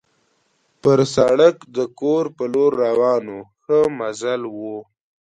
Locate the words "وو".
3.31-3.41, 4.55-4.77